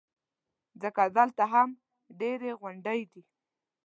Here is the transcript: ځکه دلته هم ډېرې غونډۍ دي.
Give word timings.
ځکه 0.81 1.01
دلته 1.17 1.43
هم 1.53 1.69
ډېرې 2.19 2.51
غونډۍ 2.59 3.01
دي. 3.11 3.23